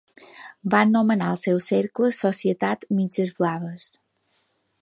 [0.73, 3.91] Van nomenar el seu cercle Societat Mitges Blaves.